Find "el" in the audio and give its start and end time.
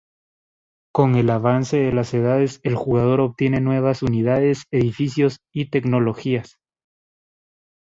1.13-1.29, 2.63-2.73